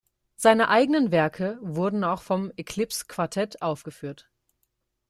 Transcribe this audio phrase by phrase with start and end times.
[0.35, 4.31] Seine eigenen Werke wurden auch vom "Eclipse Quartet" aufgeführt.